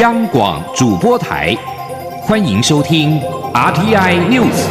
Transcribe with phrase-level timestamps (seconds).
[0.00, 1.54] 央广主播台，
[2.22, 3.20] 欢迎收听
[3.52, 4.66] RTI News。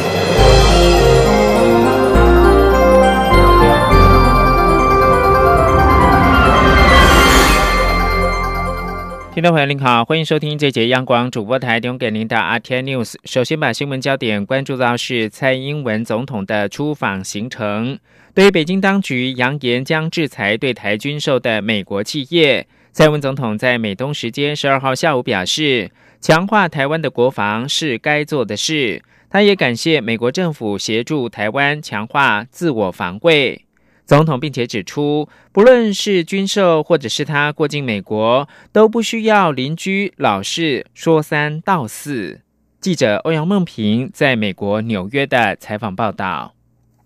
[9.34, 13.16] 听众朋友您好，欢迎收听这节央广主播台提供给您的 RTI News。
[13.24, 17.98] 首先把新闻焦点关注到是蔡英文总统的出访行程。
[18.34, 25.90] 对于北京当局扬言将制裁对台军售的美国企业，蔡文总统在美东时间十二号下午表示，
[26.22, 29.02] 强化台湾的国防是该做的事。
[29.32, 33.66] 他也感谢美国政府协助台湾强化自我防卫。
[34.06, 42.42] 总统并且指出，不论是军售或者是他过境美国，都不需要邻居老是说三道四。
[42.80, 46.54] 记者欧阳梦平在美国纽约的采访报道。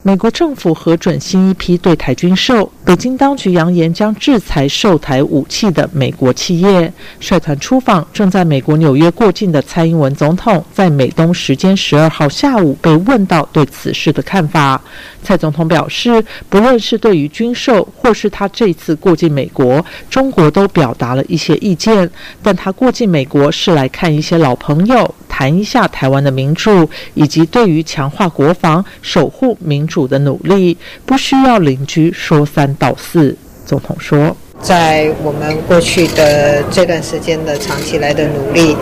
[0.04, 6.94] 美国政府核准新一批对台军售，北京当局扬言将制裁售台武器的美国企业。
[7.20, 14.80] 率团出访正在美国纽约过境的蔡英文总统，在美东时间十二号下午被问到对此事的看法。
[15.24, 22.10] 蔡总统表示，不论是对于军售，或是他这次过境美国，中国都表达了一些意见。
[22.44, 29.86] 但他过境美国是来看一些老朋友，谈一下台湾的民主，以及对于强化国防、守护民。
[29.86, 33.38] 主的努力不需要邻居说三道四。
[33.64, 38.76] 总统说，在我们过去的这段时间的长期来的努力，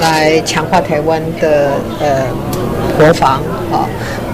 [0.00, 2.26] 来强化台湾的呃
[2.98, 3.86] 国防啊，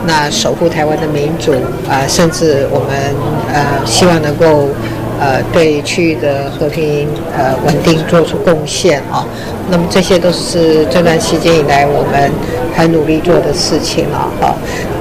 [0.07, 1.53] 那守护台湾的民主
[1.87, 3.15] 啊，甚至我们
[3.53, 4.71] 呃希望能够。
[5.19, 9.27] 呃，对区域的和平呃稳定做出贡献啊，
[9.71, 12.31] 那么这些都是这段期间以来我们
[12.75, 14.55] 很努力做的事情了哈，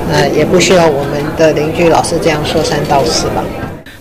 [0.09, 3.43] 那也不需要我们的邻居老是这样说三道四吧。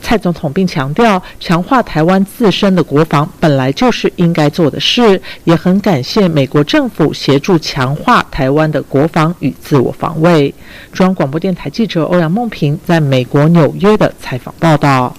[0.00, 10.54] 蔡总统并强调，强化台湾自身的国防本来就是应该做的事，也很感谢美国政府协助强化台湾的国防与自我防卫。
[10.92, 15.14] 中央广播电台记者欧阳梦平在美国纽约的采访报道。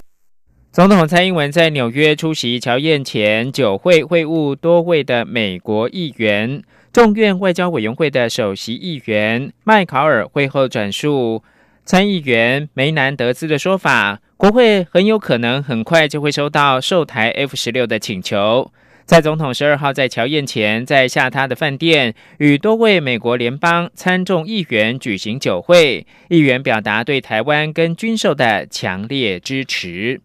[0.75, 6.62] 总统蔡英文在纽约出席乔宴前酒会，会晤多位的美国议员。
[6.91, 11.41] 众院外交委员会的首席议员麦考尔会后转述
[11.85, 18.69] 参议员梅南德兹的说法，国会很有可能很快就会收到售台 F 十六的请求。
[19.06, 30.19] 在总统十二号在乔宴前在下榻的饭店与多位美国联邦参众议员举行酒会，议员表达对台湾跟军售的强烈支持。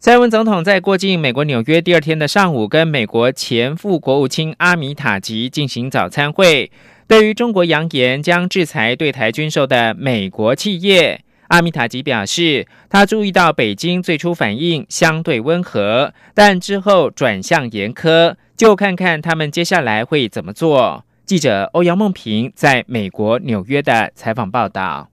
[0.00, 6.72] 蔡文总统在过境美国纽约第二天的上午，跟美国前副国务卿阿米塔吉进行早餐会。
[7.06, 21.04] 对于中国扬言将制裁对台军售的美国企业，阿米塔吉表示，他注意到北京最初反应相对温和，但之后转向严苛，就看看他们接下来会怎么做。
[21.26, 25.10] 记者欧阳梦平在美国纽约的采访报道。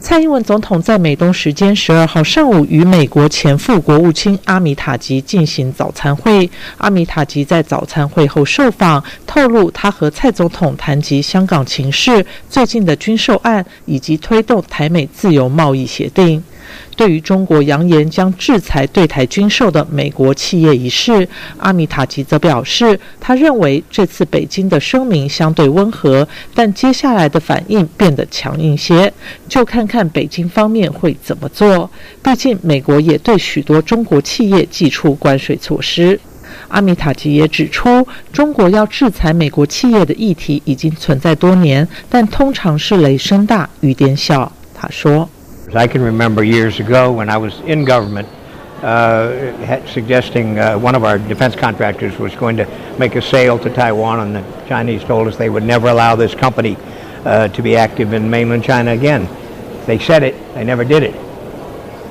[0.00, 6.50] 蔡英文总统在美东时间十二号上午与美国前副国务卿阿米塔吉进行早餐会。
[6.78, 16.42] 阿米塔吉在早餐会后受访，透露他和蔡总统谈及香港情势、最近的军售案以及推动台美自由贸易协定。
[16.96, 21.28] 对于中国扬言将制裁对台军售的美国企业一事，
[21.58, 29.12] 阿米塔吉则表示，他认为这次北京的声明相对温和，但接下来的反应变得强硬些，
[29.48, 31.90] 就看看北京方面会怎么做。
[32.22, 36.18] 毕竟，美国也对许多中国企业寄出关税措施。
[36.68, 44.52] 阿米塔吉也指出，中国要制裁美国企业的议题已经存在多年，但通常是雷声大雨点小。
[44.72, 45.28] 他说。
[45.73, 48.27] I can remember years ago when I was in government
[48.81, 52.65] uh, suggesting uh, one of our defense contractors was going to
[52.97, 56.33] make a sale to Taiwan, and the Chinese told us they would never allow this
[56.33, 56.77] company
[57.25, 59.27] uh, to be active in mainland China again.
[59.85, 61.13] They said it, they never did it.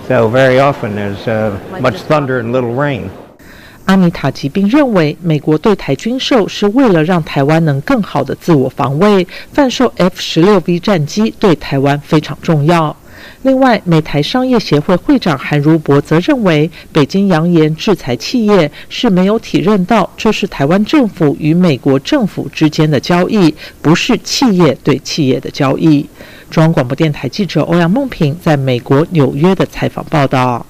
[0.07, 3.11] So very often there's uh, much thunder and little rain.
[3.87, 12.95] 阿米塔吉并认为，美国对台军售是为了让台湾能更好的自我防卫，贩售 F 十六 V 战机对台湾非常重要。
[13.44, 26.08] 另外，美台商业协会会长韩如博则认为，北京扬言制裁企业是没有体认到这是台湾政府与美国政府之间的交易，不是企业对企业的交易。
[26.50, 30.66] 中央广播电台记者欧阳梦平在美国纽约的采访报道。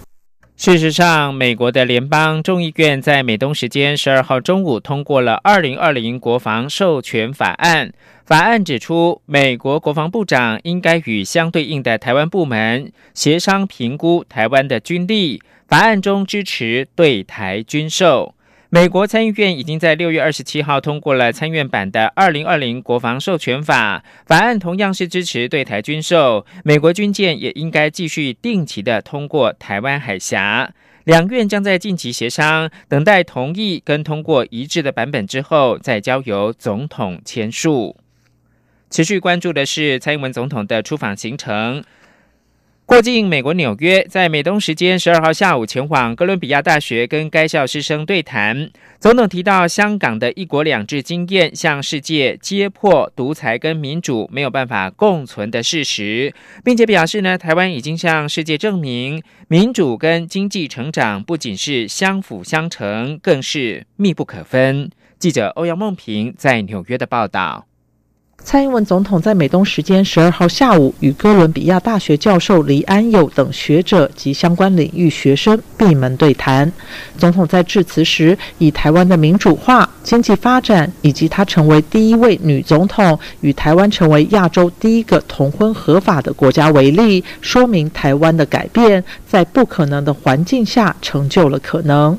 [0.56, 7.92] 事实上，美国的联邦众议院在美东时间十二号中午通过了二零二零国防授权法案。
[8.26, 15.42] 法案指出，美国国防部长应该与相对应的台湾部门协商评估台湾的军力。
[15.68, 18.34] 法案中支持对台军售。
[18.70, 30.72] 美国参议院已经在六月二十七号通过了参院版的二零二零国防授权法，法案同样是支持对台军售，美国军舰也应该继续定期的通过台湾海峡。
[31.04, 37.98] 两院将在近期协商，等待同意跟通过一致的版本之后，再交由总统签署。
[38.94, 41.84] 持续关注的是蔡英文总统的出访行程。
[42.86, 48.70] 过境美国纽约，在美东时间十二号下午前往哥伦比亚大学跟该校师生对谈。
[49.00, 56.32] 总统提到香港的一国两制经验，向世界揭破独裁跟民主没有办法共存的事实，
[56.64, 64.92] 并且表示呢，台湾已经向世界证明，民主跟经济成长不仅是相辅相成，更是密不可分。
[65.18, 67.66] 记者欧阳梦平在纽约的报道。
[68.44, 76.70] 蔡英文总统在美东时间十二号下午与哥伦比亚大学教授黎安友等学者及相关领域学生闭门对谈。
[77.18, 92.18] 总统在致辞时，以台湾的民主化、经济发展以及她成为第一位女总统与台湾成为亚洲第一个同婚合法的国家为例，说明台湾的改变在不可能的环境下成就了可能。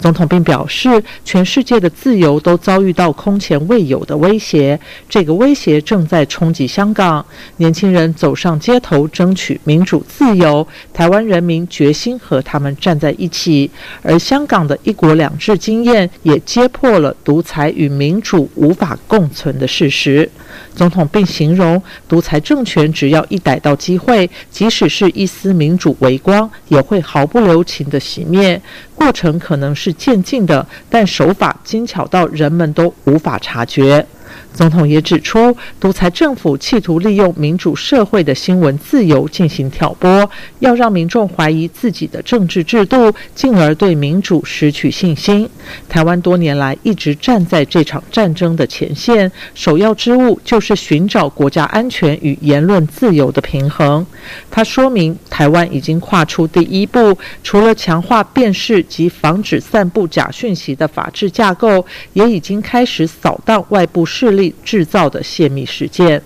[0.00, 5.65] 总统并表示，全世界的自由都遭遇到空前未有的威胁，这个威胁。
[5.80, 7.24] 正在冲击香港，
[7.56, 13.70] 年轻人走上街头争取民主自由，台湾人民决心和他们站在一起。
[14.02, 20.30] 而香港的一国两制经验也揭破了独裁与民主无法共存的事实。
[20.74, 28.60] 总统并形容，独裁政权只要一逮到机会，即使是一丝民主微光，也会毫不留情地熄灭。
[28.94, 34.06] 过程可能是渐进的，但手法精巧到人们都无法察觉。
[34.52, 40.28] 总统也指出，独裁政府企图利用民主社会的新闻自由进行挑拨，
[40.60, 45.48] 要让民众怀疑自己的政治制度，进而对民主失去信心。
[45.88, 54.06] 台湾多年来一直站在这场战争的前线，首要之务就是寻找国家安全与言论自由的平衡。
[54.50, 64.54] 他说明，台湾已经跨出第一步，除了强化辨识及防止散布假讯息的法治架构，也已经开始扫荡外部势力。
[64.64, 66.20] 制造的泄密事件。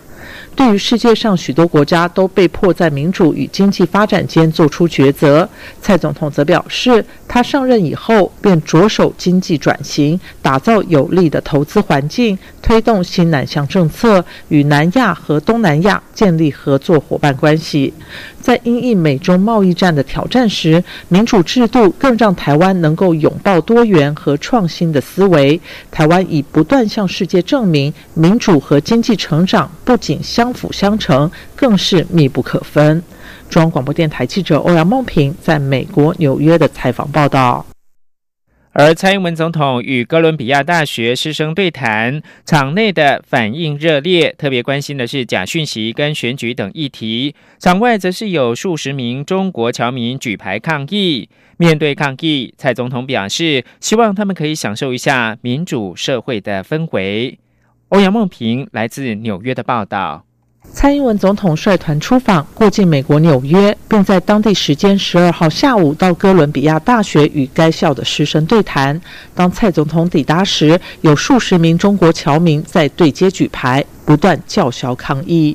[0.60, 5.48] 对于世界上许多国家都被迫在民主与经济发展间做出抉择，
[5.80, 17.94] 蔡总统则表示，他上任以后便着手经济转型，打造有利的投资环境，推动新南向政策，与南亚和东南亚建立合作伙伴关系。
[18.42, 25.58] 在因应美中贸易战的挑战时，民主制度更让台湾能够拥抱多元和创新的思维。
[25.90, 33.00] 台湾已不断向世界证明，民主和经济成长不仅相相辅相成，更是密不可分。
[33.48, 37.64] 中央广播电台记者欧阳梦平在美国纽约的采访报道。
[38.72, 47.36] 而蔡英文总统与哥伦比亚大学师生对谈，场内的反应热烈，特别关心的是假讯息跟选举等议题。
[47.60, 51.28] 场外则是有数十名中国侨民举牌抗议。
[51.58, 57.38] 面对抗议，蔡总统表示，希望他们可以享受一下民主社会的氛围。
[57.90, 60.24] 欧阳梦平来自纽约的报道。
[60.72, 68.98] 蔡英文总统率团出访，过境美国纽约，并在当地时间十二号下午到哥伦比亚大学与该校的师生对谈。
[69.34, 75.54] 当蔡总统抵达时，有数十名中国侨民在对街举牌，不断叫嚣抗议。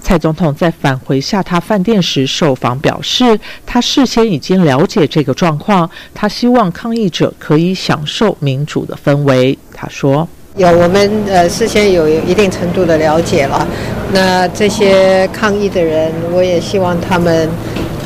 [0.00, 9.58] 蔡总统在返回下榻饭店时受访表示，他事先已经了解这个状况，他希望抗议者可以享受民主的氛围。
[9.74, 10.26] 他说。
[10.56, 13.66] 有，我们呃事先有一定程度的了解了。
[14.12, 17.48] 那这些抗议的人，我也希望他们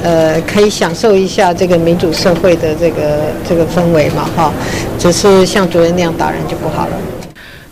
[0.02, 4.52] 呃可以享受一下这个民主社会的这个这个氛围嘛，哈。
[4.96, 6.92] 只是像昨天那样打人就不好了。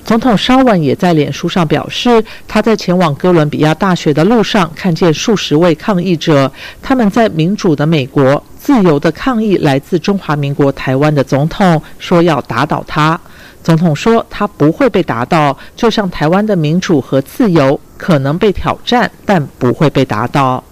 [0.05, 6.51] 总统稍晚也在脸书上表示，他在前往哥伦比亚大学的路上看见数十位抗议者，
[6.83, 13.19] 他们在民主的美国自由的抗议来自中华民国台湾的总统，说要打倒他。
[13.65, 20.63] 总统说，他不会被打倒，就像台湾的民主和自由可能被挑战，但不会被打倒。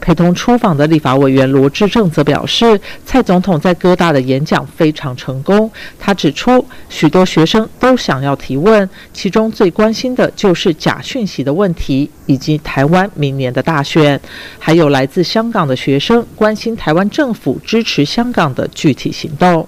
[0.00, 5.70] 陪同出访的立法委员罗志正则表示，蔡总统在哥大的演讲非常成功。
[5.98, 14.20] 他指出，许多学生都想要提问，其中最关心的就是假讯息的问题，以及台湾明年的大选。
[14.58, 19.66] 还有来自香港的学生关心台湾政府支持香港的具体行动。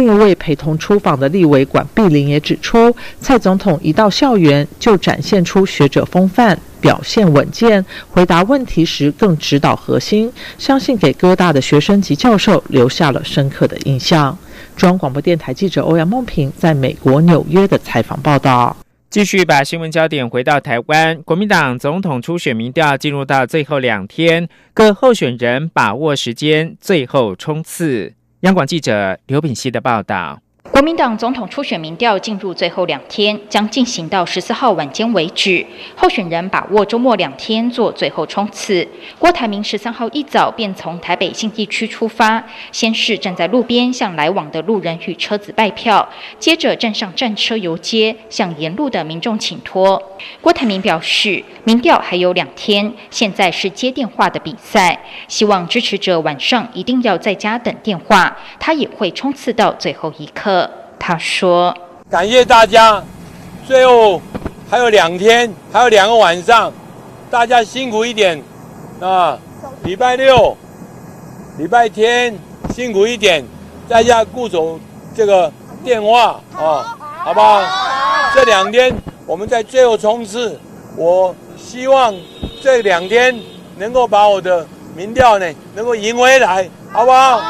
[0.00, 14.38] 另一位陪同出访的立委管碧玲也指出，蔡总统一到校园就展现出学者风范，表现稳健，回答问题时更指导核心，相信给哥大的学生及教授留下了深刻的印象。
[14.74, 18.74] 中央广播电台记者欧阳梦平在美国纽约的采访报道。
[19.10, 28.14] 继续把新闻焦点回到台湾，国民党总统初选民调进入到最后两天，各候选人把握时间，最后冲刺。
[28.40, 30.40] 央广记者刘炳熙的报道。
[30.62, 35.64] 国民党总统初选民调进入最后两天，将进行到十四号晚间为止。
[35.96, 38.86] 候选人把握周末两天做最后冲刺。
[39.18, 46.06] 郭台铭十三号一早便从台北信义区出发，先是站在路边向来往的路人与车子拜票，
[46.38, 50.02] 接着站上战车游街，向沿路的民众请托。
[50.40, 60.49] 郭台铭表示，民调还有两天，现在是接电话的比赛，希望支持者晚上一定要在家等电话，他也会冲刺到最后一刻。
[60.98, 61.74] 他说
[62.10, 63.02] ：“感谢大家，
[63.66, 64.20] 最后
[64.70, 66.72] 还有两天，还有两个晚上，
[67.30, 68.42] 大家辛苦一点
[69.00, 69.38] 啊！
[69.82, 70.56] 礼拜六、
[71.58, 72.38] 礼拜天
[72.74, 73.44] 辛苦一点，
[73.88, 74.78] 在家固守
[75.16, 75.50] 这个
[75.82, 77.62] 电话啊，好不好？
[78.34, 78.94] 这两天
[79.26, 80.58] 我们在最后冲刺，
[80.96, 82.14] 我希望
[82.62, 83.38] 这两天
[83.78, 87.40] 能够把我的民调呢能够赢回来，好不好？”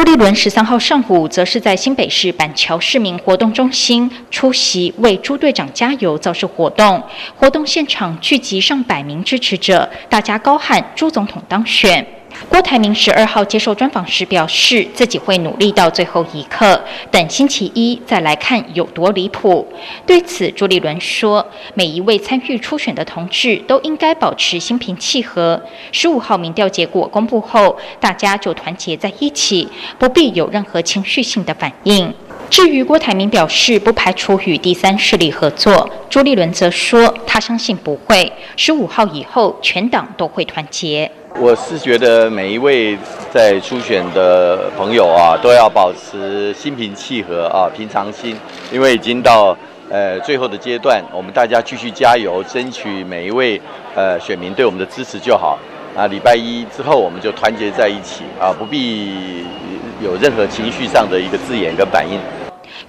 [0.00, 7.02] 朱立伦十三号上午则是在新北市板桥市民活动中心出席为朱队长加油造势活动，
[7.36, 12.06] 活动现场聚集上百名支持者，大家高喊“朱总统当选”。
[12.48, 19.66] 郭台铭十二号接受专访时表示，自己会努力到最后一刻，等星期一再来看有多离谱。
[20.06, 25.60] 对此，朱立伦说：“每一位参与初选的同志都应该保持心平气和。
[25.92, 29.68] 十五号民调结果公布后，大家就团结在一起，
[29.98, 32.12] 不必有任何情绪性的反应。”
[32.50, 38.30] 至于郭台铭表示不排除与第三势力合作，朱立伦则说他相信不会。
[38.56, 41.08] 十五号以后，全党都会团结。
[41.38, 42.98] 我是觉得每一位
[43.32, 48.36] 在初选的朋友啊，都要保持心平气和啊，平常心，
[48.72, 49.56] 因为已经到
[49.88, 53.60] 呃最后的阶段，我们大家继续加油，争取每一位
[53.94, 55.56] 呃选民对我们的支持就好。
[55.96, 59.44] 啊，礼拜一之后我们就团结在一起啊，不必
[60.02, 62.18] 有任何情绪上的一个字眼跟反应。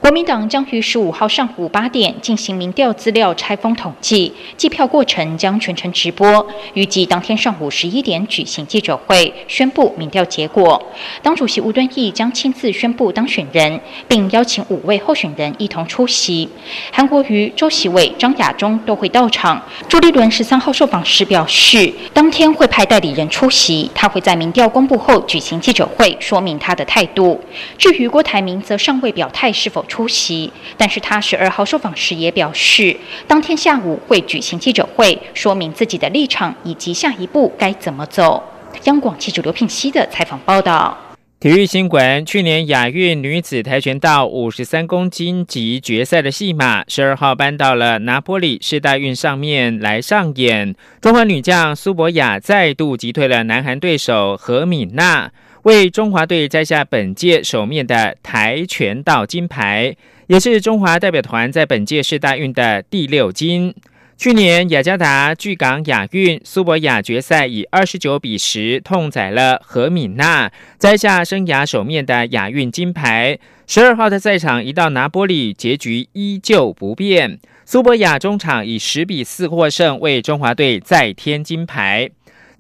[0.02, 6.44] 国民党将于十五号上午八点进行民调资料拆封统计，计票过程将全程直播。
[6.74, 10.84] 预计当天上午十一点举行记者会，宣布民调结果。
[11.22, 16.50] 党主席吴敦义将亲自宣布当选人，并邀请五位候选人一同出席。
[16.92, 19.62] 韩国瑜、周习伟、张亚中都会到场。
[19.88, 27.40] 朱立伦十三号受访时表示，当天会派代理人出席，他会在民调公布后举行记者会，说明他的态度。
[27.78, 29.86] 至于郭台铭，则尚未表态是否。
[29.92, 32.96] 出席，但是他十二号受访时也表示，
[33.28, 38.42] 当天下午会举行记者会，说明自己的立场以及下一步该怎么走。
[38.86, 40.98] 央广记者刘聘熙的采访报道。
[41.42, 50.74] 体育新闻：去年亚运女子跆拳道五十三公斤级决赛的戏码，十二号搬到了拿波里世大运上面来上演。
[51.02, 55.32] 中华女将苏博雅再度击退了南韩对手何敏娜。
[55.64, 63.76] 为中华队摘下本届首面的跆拳道金牌，也是中华代表团在本届世大运的第六金。
[64.18, 73.38] 去年雅加达巨港亚运，苏博亚决赛以二十九比十痛宰了何敏娜，摘下生涯首面的亚运金牌。
[73.68, 82.10] 十二号的赛场一到拿波里，结局依旧不变，苏博亚中场以十比四获胜，为中华队再添金牌。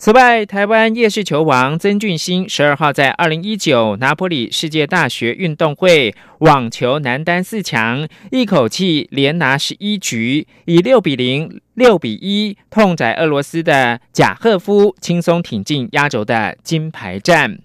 [0.03, 17.59] 此外，台湾夜市球王曾俊欣十二号在二零一九拿破里世界大学运动会网球男单四强，一口气连拿十一局，以六比零、六比一痛宰俄罗斯的贾赫夫，轻松挺进压轴的金牌战。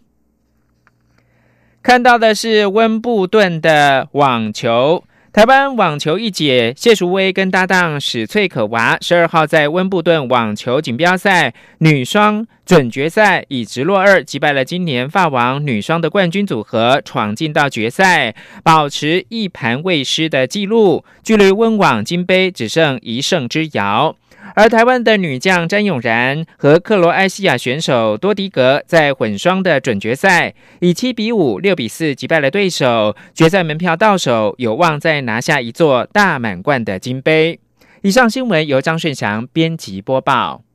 [1.83, 5.03] 看到的是温布顿的网球。
[5.37, 24.17] 台湾网球一姐谢淑薇跟搭档史翠可娃，十二号在温布顿网球锦标赛女双准决赛以直落二击败了今年法网女双的冠军组合，闯进到决赛，保持一盘未失的纪录，距离温网金杯只剩一胜之遥。
[24.59, 37.61] 而台湾的女将詹永然和克罗埃西亚选手多迪格在混双的准决赛以七比五、六比四击败了对手，决赛门票到手，有望再拿下一座大满贯的金杯。
[38.01, 40.66] 以上新闻由张顺祥编辑播报。